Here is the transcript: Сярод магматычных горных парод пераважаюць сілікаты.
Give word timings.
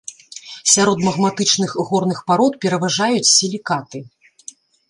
Сярод 0.75 1.03
магматычных 1.07 1.75
горных 1.91 2.23
парод 2.31 2.53
пераважаюць 2.65 3.31
сілікаты. 3.37 3.99